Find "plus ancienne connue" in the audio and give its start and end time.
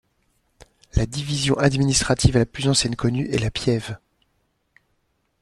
2.47-3.27